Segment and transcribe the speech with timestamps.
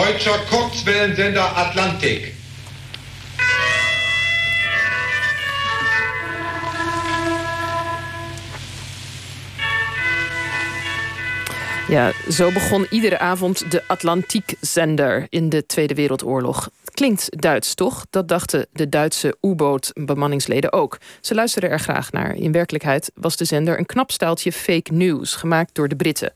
[0.00, 2.34] Deutscher Kurzwellensender Atlantik.
[11.88, 16.70] Ja, zo begon iedere avond de Atlantiekzender in de Tweede Wereldoorlog.
[17.00, 18.06] Klinkt Duits, toch?
[18.10, 20.98] Dat dachten de Duitse U-boot-bemanningsleden ook.
[21.20, 22.34] Ze luisterden er graag naar.
[22.34, 26.32] In werkelijkheid was de zender een knap staaltje fake news, gemaakt door de Britten.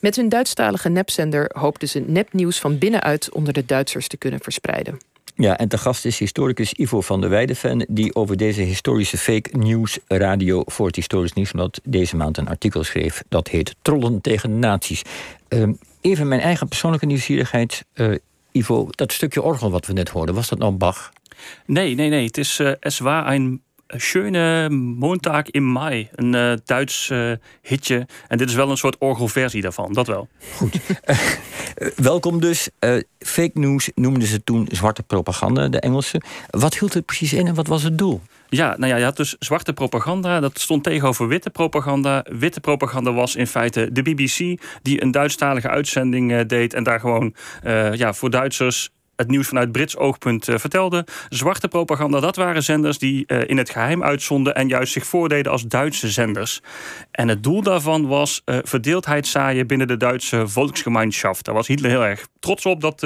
[0.00, 4.98] Met hun Duitsstalige nepzender hoopten ze nepnieuws van binnenuit onder de Duitsers te kunnen verspreiden.
[5.34, 9.56] Ja, en te gast is historicus Ivo van der Weijden, die over deze historische fake
[9.56, 13.22] news radio voor het Historisch Nieuwsblad deze maand een artikel schreef.
[13.28, 15.02] Dat heet Trollen tegen nazi's.
[15.48, 15.68] Uh,
[16.00, 17.84] even mijn eigen persoonlijke nieuwsgierigheid.
[17.94, 18.14] Uh,
[18.56, 21.12] Ivo, dat stukje orgel wat we net hoorden, was dat nou Bach?
[21.66, 22.26] Nee, nee, nee.
[22.26, 26.08] Het is uh, Es war ein schöne Montag in mei.
[26.14, 28.06] Een uh, Duits uh, hitje.
[28.28, 30.28] En dit is wel een soort orgelversie daarvan, dat wel.
[30.56, 30.80] Goed.
[31.96, 32.68] welkom dus.
[33.18, 36.24] fake news noemden ze toen zwarte propaganda, de Engelsen.
[36.50, 38.20] Wat hield het precies in en wat was het doel?
[38.48, 40.40] Ja, nou ja, je had dus zwarte propaganda.
[40.40, 42.24] Dat stond tegenover witte propaganda.
[42.30, 46.74] Witte propaganda was in feite de BBC, die een Duitsstalige uitzending deed.
[46.74, 47.34] En daar gewoon
[47.92, 51.06] ja, voor Duitsers het nieuws vanuit Brits oogpunt uh, vertelde.
[51.28, 55.52] Zwarte propaganda, dat waren zenders die uh, in het geheim uitzonden en juist zich voordeden
[55.52, 56.60] als Duitse zenders.
[57.10, 61.44] En het doel daarvan was uh, verdeeldheid zaaien binnen de Duitse volksgemeenschap.
[61.44, 63.00] Daar was Hitler heel erg trots op dat,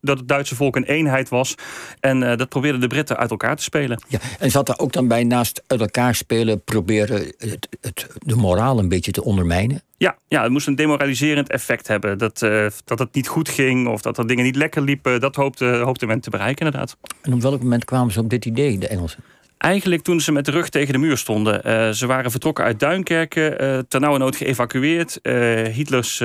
[0.00, 1.54] dat het Duitse volk een eenheid was.
[2.00, 4.02] En dat probeerden de Britten uit elkaar te spelen.
[4.08, 8.36] Ja, en zat er ook dan bij naast uit elkaar spelen proberen het, het, de
[8.36, 9.82] moraal een beetje te ondermijnen?
[10.02, 12.18] Ja, ja, het moest een demoraliserend effect hebben.
[12.18, 15.20] Dat, uh, dat het niet goed ging of dat er dingen niet lekker liepen.
[15.20, 16.96] Dat hoopte, hoopte men te bereiken, inderdaad.
[17.22, 19.24] En op welk moment kwamen ze op dit idee, de Engelsen?
[19.60, 21.60] Eigenlijk toen ze met de rug tegen de muur stonden.
[21.66, 25.18] Uh, ze waren vertrokken uit Duinkerken, uh, ternauwernood geëvacueerd.
[25.22, 26.22] Uh, Hitlers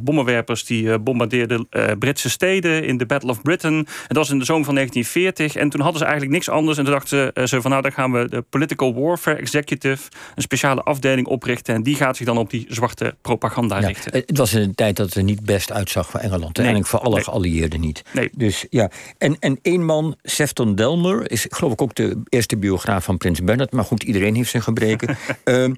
[0.00, 1.68] bommenwerpers die bombardeerden
[1.98, 3.76] Britse steden in de Battle of Britain.
[3.76, 5.62] En dat was in de zomer van 1940.
[5.62, 6.78] En toen hadden ze eigenlijk niks anders.
[6.78, 10.08] En toen dachten ze van nou, dan gaan we de Political Warfare Executive...
[10.34, 11.74] een speciale afdeling oprichten.
[11.74, 14.12] En die gaat zich dan op die zwarte propaganda ja, richten.
[14.12, 16.56] Het was in een tijd dat het er niet best uitzag voor Engeland.
[16.56, 17.24] Nee, eigenlijk voor alle nee.
[17.24, 18.02] geallieerden niet.
[18.12, 18.30] Nee.
[18.36, 22.72] Dus ja, en, en één man, Sefton Delmer, is geloof ik ook de eerste biograaf
[22.74, 23.72] biograaf van Prins Bernhard.
[23.72, 25.16] Maar goed, iedereen heeft zijn gebreken.
[25.44, 25.72] uh, uh,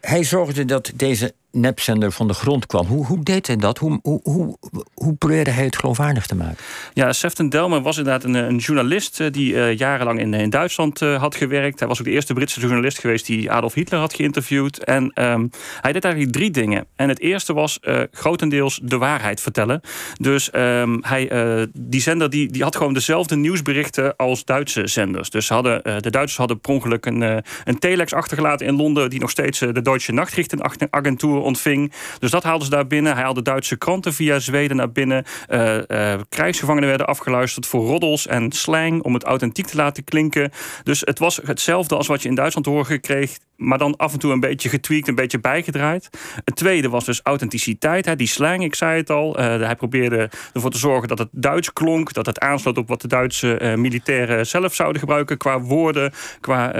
[0.00, 2.86] hij zorgde dat deze nepzender van de grond kwam.
[2.86, 3.78] Hoe, hoe deed hij dat?
[3.78, 4.56] Hoe, hoe, hoe,
[4.94, 6.56] hoe probeerde hij het geloofwaardig te maken?
[6.92, 9.20] Ja, Sefton Delmer was inderdaad een, een journalist...
[9.20, 11.78] Uh, die uh, jarenlang in, in Duitsland uh, had gewerkt.
[11.78, 13.26] Hij was ook de eerste Britse journalist geweest...
[13.26, 14.84] die Adolf Hitler had geïnterviewd.
[14.84, 16.86] En um, hij deed eigenlijk drie dingen.
[16.96, 17.80] En het eerste was
[18.10, 19.80] grotendeels de waarheid vertellen.
[20.20, 21.30] Dus um, hij,
[21.72, 24.16] die zender die, die had gewoon dezelfde nieuwsberichten...
[24.16, 25.30] als Duitse zenders.
[25.30, 27.20] Dus hadden, de Duitsers hadden per ongeluk een,
[27.64, 29.10] een telex achtergelaten in Londen...
[29.10, 31.92] die nog steeds de Deutsche Nachtrichtenagentur ontving.
[32.18, 33.12] Dus dat haalden ze daar binnen.
[33.12, 35.24] Hij haalde Duitse kranten via Zweden naar binnen.
[35.48, 39.02] Uh, krijgsgevangenen werden afgeluisterd voor roddels en slang...
[39.02, 40.50] om het authentiek te laten klinken.
[40.82, 43.38] Dus het was hetzelfde als wat je in Duitsland te horen kreeg...
[43.56, 46.08] maar dan af en toe een beetje getweakt, een beetje bijgedraaid.
[46.44, 48.04] Het tweede was dus authenticiteit.
[48.04, 48.16] Hè.
[48.16, 49.38] Die slang, ik zei het al.
[49.38, 52.12] Uh, hij probeerde ervoor te zorgen dat het Duits klonk...
[52.12, 55.36] dat het aansloot op wat de Duitse militairen zelf zouden gebruiken...
[55.36, 56.72] qua woorden, qua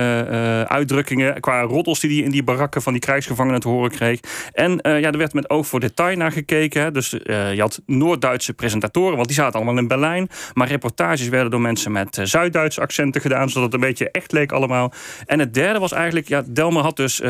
[0.65, 2.01] uitdrukkingen, qua roddels...
[2.01, 4.21] die hij in die barakken van die krijgsgevangenen te horen kreeg.
[4.53, 6.93] En uh, ja, er werd met oog voor detail naar gekeken.
[6.93, 10.29] Dus uh, je had Noord-Duitse presentatoren, want die zaten allemaal in Berlijn.
[10.55, 14.33] Maar reportages werden door mensen met uh, Zuid-Duitse accenten gedaan, zodat het een beetje echt
[14.33, 14.93] leek allemaal.
[15.27, 17.23] En het derde was eigenlijk, ja, Delmer had dus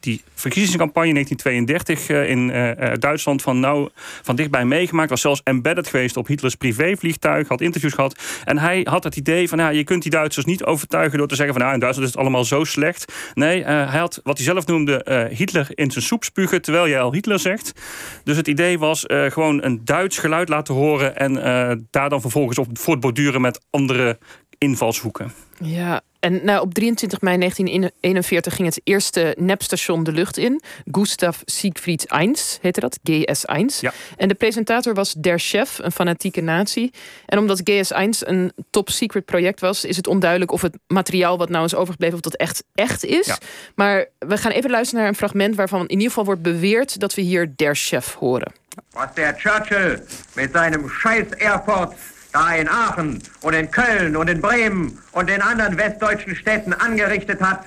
[0.00, 2.48] die verkiezingscampagne 1932 in
[2.98, 3.88] Duitsland van, nou,
[4.22, 5.10] van dichtbij meegemaakt.
[5.10, 8.20] Was zelfs embedded geweest op Hitlers privévliegtuig, had interviews gehad.
[8.44, 11.34] En hij had het idee van, ja, je kunt die Duitsers niet overtuigen door te
[11.34, 13.12] zeggen van, nou, in Duitsland is het allemaal zo slecht.
[13.34, 17.12] Nee, hij had wat hij zelf noemde Hitler in zijn soep spugen terwijl je al
[17.12, 17.72] Hitler zegt.
[18.24, 22.20] Dus het idee was uh, gewoon een Duits geluid laten horen en uh, daar dan
[22.20, 24.18] vervolgens op voortborduren met andere
[24.58, 25.32] invalshoeken.
[25.58, 30.62] Ja, en nou, op 23 mei 1941 ging het eerste nepstation de lucht in.
[30.90, 33.80] Gustav Siegfried 1 heette dat, GS1.
[33.80, 33.92] Ja.
[34.16, 36.90] En de presentator was Der Chef, een fanatieke nazi.
[37.26, 39.84] En omdat GS1 een top secret project was...
[39.84, 42.14] is het onduidelijk of het materiaal wat nou is overgebleven...
[42.14, 43.26] of dat echt echt is.
[43.26, 43.38] Ja.
[43.74, 45.54] Maar we gaan even luisteren naar een fragment...
[45.54, 48.52] waarvan in ieder geval wordt beweerd dat we hier Der Chef horen.
[48.90, 50.02] Was der Churchill
[50.34, 51.94] met seinem scheiß Airport
[52.36, 57.40] da in Aachen und in Köln und in Bremen und in anderen westdeutschen Städten angerichtet
[57.40, 57.64] hat,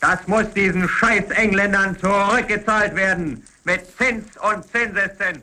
[0.00, 5.42] das muss diesen scheiß Engländern zurückgezahlt werden mit Zins und Zinseszins.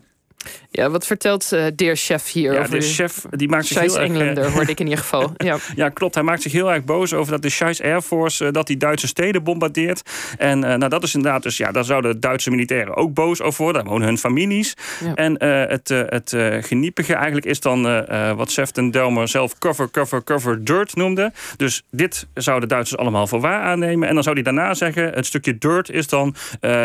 [0.74, 4.00] Ja, wat vertelt uh, Dear Chef hier ja, over de chef die maakt zich heel
[4.00, 5.32] Englander, erg, hoorde ik in ieder geval.
[5.38, 5.58] Ja.
[5.76, 6.16] ja, klopt.
[6.16, 8.78] Hij maakt zich heel erg boos over dat de Scheiß Air Force uh, dat die
[8.78, 10.02] Duitse steden bombardeert.
[10.38, 13.64] En uh, nou, dat is inderdaad dus ja, daar zouden Duitse militairen ook boos over
[13.64, 13.82] worden.
[13.82, 14.74] Daar wonen hun families.
[15.04, 15.16] Ja.
[15.16, 16.36] En het, het
[16.66, 21.32] geniepige eigenlijk is dan wat Chef en Delmer zelf cover, cover, cover dirt noemde.
[21.58, 24.08] Dus dit zouden de Duitsers allemaal voor waar aannemen.
[24.08, 26.36] En dan zou hij daarna zeggen: het stukje dirt is dan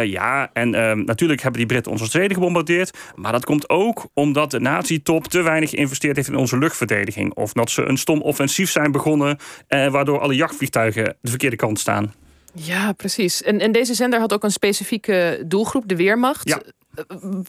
[0.02, 0.50] ja.
[0.52, 2.98] En ehm, natuurlijk hebben die Britten onze steden gebombardeerd.
[3.14, 3.75] Maar dat komt ook
[4.14, 7.34] omdat de nazi-top te weinig geïnvesteerd heeft in onze luchtverdediging.
[7.34, 9.38] Of dat ze een stom offensief zijn begonnen,
[9.68, 12.14] eh, waardoor alle jachtvliegtuigen de verkeerde kant staan.
[12.54, 13.42] Ja, precies.
[13.42, 16.48] En, en deze zender had ook een specifieke doelgroep, de Weermacht.
[16.48, 16.62] Ja.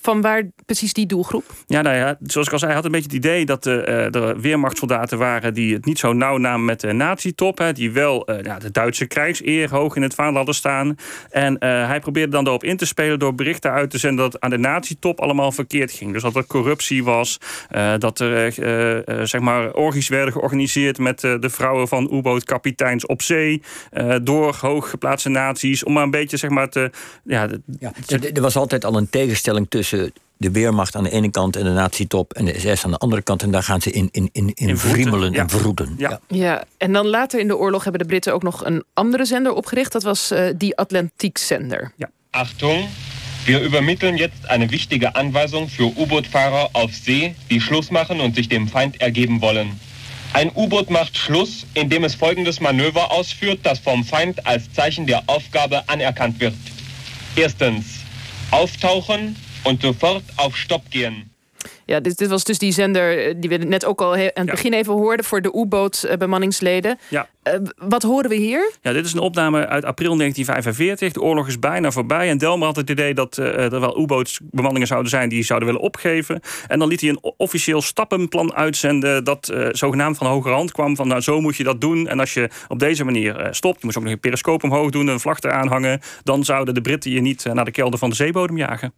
[0.02, 1.44] Van waar precies die doelgroep?
[1.66, 4.12] Ja, nou ja, zoals ik al zei, had een beetje het idee dat de, uh,
[4.12, 7.72] de weermachtssoldaten waren die het niet zo nauw namen met de nazi-top.
[7.74, 10.96] Die wel uh, ja, de Duitse krijgseer hoog in het vaandel hadden staan.
[11.30, 14.34] En uh, hij probeerde dan daarop in te spelen door berichten uit te zenden dat
[14.34, 16.14] het aan de nazi-top allemaal verkeerd ging.
[16.14, 17.40] Dus dat er corruptie was,
[17.98, 18.54] dat er
[19.28, 23.62] zeg maar orgies werden georganiseerd met de vrouwen van U-bootkapiteins op zee.
[24.24, 25.84] door hooggeplaatste nazi's.
[25.84, 26.92] Om maar een beetje zeg maar te.
[27.24, 27.92] Ja, ja,
[28.34, 31.64] er was altijd al een tegen tegenstelling tussen de Weermacht aan de ene kant en
[31.64, 33.44] de nazi-top en de SS aan de andere kant.
[33.44, 35.96] En daar gaan ze in, in, in, in, in vriemelen en vroeden.
[35.98, 36.20] Ja.
[36.28, 36.64] ja.
[36.78, 39.92] en dan later in de oorlog hebben de Britten ook nog een andere zender opgericht.
[39.92, 41.92] Dat was uh, die Atlantiek-zender.
[41.96, 42.10] Ja.
[42.30, 42.88] Achtung,
[43.46, 48.48] wir übermitteln jetzt eine wichtige Anweisung für U-Boot-Fahrer auf See, die Schluss machen und sich
[48.48, 49.80] dem Feind ergeben wollen.
[50.34, 55.24] Ein U-Boot macht Schluss, indem es folgendes Manöver ausführt, das vom Feind als Zeichen der
[55.26, 56.54] Aufgabe anerkannt wird.
[57.36, 57.97] Erstens,
[58.52, 61.30] auftauchen und sofort auf Stopp gehen.
[61.88, 64.46] Ja, dit, dit was dus die zender eh, die we net ook al aan het
[64.46, 67.00] begin even hoorden voor de U-boot-bemanningsleden.
[67.08, 67.28] Ja.
[67.44, 68.72] Uh, wat horen we hier?
[68.82, 71.14] Ja, dit is een opname uit april 1945.
[71.14, 72.30] De oorlog is bijna voorbij.
[72.30, 75.84] En Delmer had het idee dat uh, er wel U-bootsbemanningen zouden zijn die zouden willen
[75.84, 76.40] opgeven.
[76.68, 80.96] En dan liet hij een officieel stappenplan uitzenden dat uh, zogenaamd van hoger hand kwam.
[80.96, 82.08] Van nou, zo moet je dat doen.
[82.08, 85.08] En als je op deze manier stopt, je moest ook nog een periscoop omhoog doen,
[85.08, 86.02] een vlag eraan hangen.
[86.24, 88.94] Dan zouden de Britten je niet naar de kelder van de zeebodem jagen.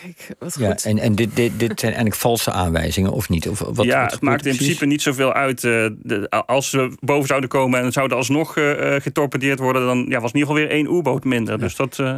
[0.00, 0.84] Kijk, wat ja, goed.
[0.84, 3.48] En, en dit, dit, dit zijn eigenlijk valse aanwijzingen, of niet?
[3.48, 5.62] Of wat, ja, wat het maakt in principe niet zoveel uit.
[5.62, 9.86] Uh, de, als ze boven zouden komen en zouden alsnog uh, getorpedeerd worden...
[9.86, 11.54] dan ja, was in ieder geval weer één U-boot minder.
[11.54, 11.60] Ja.
[11.60, 11.98] Dus dat...
[11.98, 12.16] Uh...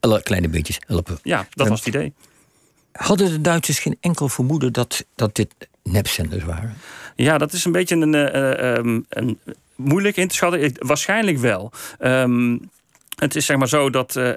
[0.00, 1.18] Alle kleine beetjes helpen.
[1.22, 2.12] Ja, dat was het idee.
[2.92, 6.74] Hadden de Duitsers geen enkel vermoeden dat, dat dit nepzenders waren?
[7.16, 8.14] Ja, dat is een beetje een,
[8.66, 9.38] um, een
[9.76, 10.72] moeilijk in te schatten.
[10.78, 11.72] Waarschijnlijk wel.
[12.00, 12.70] Um,
[13.14, 14.32] het is zeg maar zo dat uh,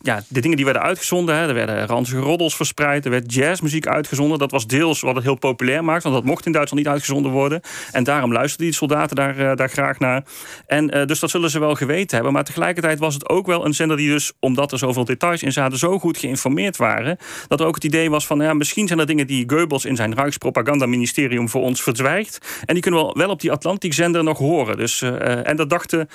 [0.00, 3.86] ja, de dingen die werden uitgezonden, hè, er werden ranzige roddels verspreid, er werd jazzmuziek
[3.86, 4.38] uitgezonden.
[4.38, 7.32] Dat was deels wat het heel populair maakt, want dat mocht in Duitsland niet uitgezonden
[7.32, 7.60] worden.
[7.92, 10.24] En daarom luisterden die soldaten daar, uh, daar graag naar.
[10.66, 12.32] En dus dat zullen ze wel geweten hebben.
[12.32, 15.52] Maar tegelijkertijd was het ook wel een zender die dus, omdat er zoveel details in
[15.52, 17.16] zaten, zo goed geïnformeerd waren.
[17.48, 19.96] Dat er ook het idee was van, ja, misschien zijn er dingen die Goebbels in
[19.96, 22.38] zijn Rijkspropagandaministerium voor ons verzwijgt.
[22.64, 24.76] En die kunnen we wel op die Atlantikzender nog horen.
[24.76, 26.08] Dus, en dat dachten,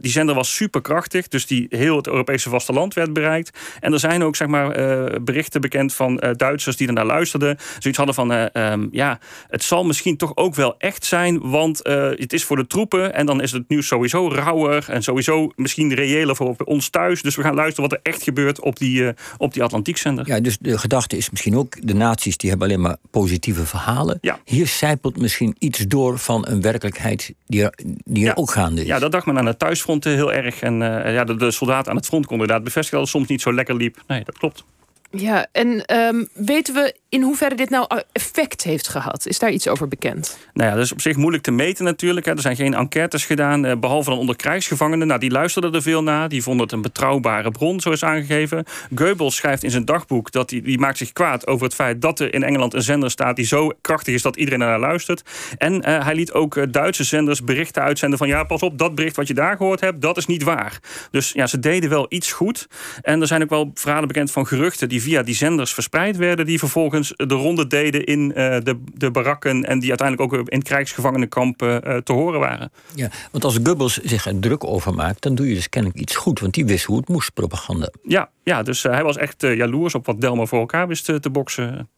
[0.00, 3.58] die zender was superkrachtig, dus die heel het Europese vasteland werd bereikt.
[3.80, 7.56] En er zijn ook zeg maar, uh, berichten bekend van uh, Duitsers die ernaar luisterden.
[7.78, 9.18] Zoiets hadden van, uh, um, ja,
[9.48, 13.14] het zal misschien toch ook wel echt zijn, want het is voor de troepen.
[13.14, 17.22] En dan is het nieuws sowieso rauwer en sowieso misschien reëler voor ons thuis.
[17.22, 20.26] Dus we gaan luisteren wat er echt gebeurt op die, op die Atlantiekzender.
[20.26, 24.18] Ja, dus de gedachte is misschien ook, de naties die hebben alleen maar positieve verhalen.
[24.20, 24.38] Ja.
[24.44, 27.74] Hier zijpelt misschien iets door van een werkelijkheid die er,
[28.04, 28.34] die er ja.
[28.34, 28.86] ook gaande is.
[28.86, 30.60] Ja, dat dacht men aan het thuisfront heel erg.
[30.60, 30.74] En
[31.12, 33.52] ja, de, de soldaten aan het front konden inderdaad bevestigen dat het soms niet zo
[33.52, 34.02] lekker liep.
[34.06, 34.64] Nee, dat klopt.
[35.10, 39.26] Ja, en um, weten we in hoeverre dit nou effect heeft gehad?
[39.26, 40.38] Is daar iets over bekend?
[40.52, 42.26] Nou ja, dat is op zich moeilijk te meten natuurlijk.
[42.26, 45.06] Er zijn geen enquêtes gedaan, eh, behalve dan onder krijgsgevangenen.
[45.06, 46.28] Nou, die luisterden er veel naar.
[46.28, 48.64] Die vonden het een betrouwbare bron, zo is aangegeven.
[48.94, 52.20] Goebbels schrijft in zijn dagboek dat hij die maakt zich kwaad over het feit dat
[52.20, 55.22] er in Engeland een zender staat die zo krachtig is dat iedereen naar luistert.
[55.58, 59.16] En uh, hij liet ook Duitse zenders berichten uitzenden van ja, pas op, dat bericht
[59.16, 60.78] wat je daar gehoord hebt, dat is niet waar.
[61.10, 62.66] Dus ja, ze deden wel iets goed.
[63.02, 66.46] En er zijn ook wel verhalen bekend van geruchten die via die zenders verspreid werden,
[66.46, 70.62] die vervolgens de ronde deden in uh, de, de barakken en die uiteindelijk ook in
[70.62, 72.70] krijgsgevangenenkampen uh, te horen waren.
[72.94, 76.16] Ja, want als Goebbels zich er druk over maakt, dan doe je dus kennelijk iets
[76.16, 77.90] goed, want die wist hoe het moest, propaganda.
[78.02, 81.30] Ja, ja dus uh, hij was echt jaloers op wat Delmer voor elkaar wist te
[81.32, 81.88] boksen.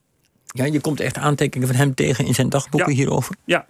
[0.47, 2.97] Ja, je komt echt aantekeningen van hem tegen in zijn dagboeken ja.
[2.97, 3.37] hierover?
[3.45, 3.67] Ja.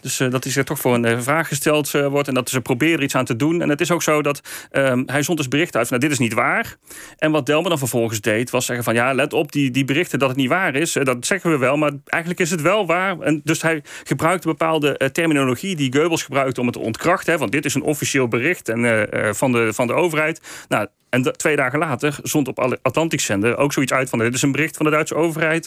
[0.00, 2.50] Dus uh, dat hij zich toch voor een uh, vraag gesteld uh, wordt en dat
[2.50, 3.62] ze proberen iets aan te doen.
[3.62, 4.40] En het is ook zo dat
[4.72, 6.76] um, hij zond dus berichten uit van nou, dit is niet waar.
[7.16, 10.18] En wat Delmer dan vervolgens deed, was zeggen van ja, let op, die, die berichten
[10.18, 10.92] dat het niet waar is.
[10.92, 13.20] dat zeggen we wel, maar eigenlijk is het wel waar.
[13.20, 17.32] En dus hij gebruikte bepaalde terminologie die Goebbels gebruikte om het te ontkrachten.
[17.32, 20.40] Hè, want dit is een officieel bericht en, van, de, van de overheid.
[20.68, 24.18] Nou, En twee dagen later zond op Atlantic zender ook zoiets uit van...
[24.18, 25.66] dit is een bericht van de Duitse overheid.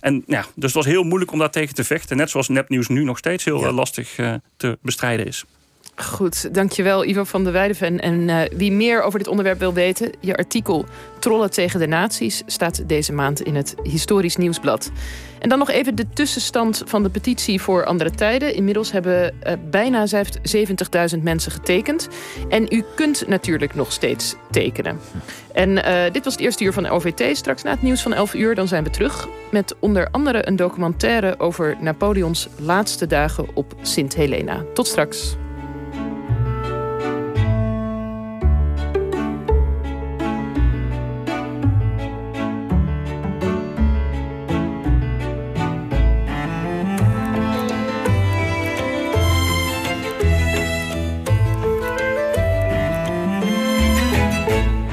[0.00, 2.16] en, ja, dus het was heel moeilijk om daar tegen te vechten.
[2.16, 4.14] Net zoals nepnieuws nu nog steeds heel lastig
[4.56, 5.44] te bestrijden is.
[5.96, 8.00] Goed, dankjewel Ivo van der Weideven.
[8.00, 10.86] En uh, wie meer over dit onderwerp wil weten, je artikel
[11.18, 14.90] Trollen tegen de naties staat deze maand in het Historisch Nieuwsblad.
[15.38, 18.54] En dan nog even de tussenstand van de petitie voor andere tijden.
[18.54, 20.06] Inmiddels hebben uh, bijna
[21.16, 22.08] 70.000 mensen getekend.
[22.48, 25.00] En u kunt natuurlijk nog steeds tekenen.
[25.52, 27.36] En uh, dit was het eerste uur van OVT.
[27.36, 29.28] Straks na het nieuws van 11 uur dan zijn we terug.
[29.50, 34.64] Met onder andere een documentaire over Napoleons laatste dagen op Sint Helena.
[34.74, 35.36] Tot straks.